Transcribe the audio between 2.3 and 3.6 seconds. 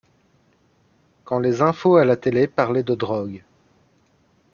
parlaient de drogue.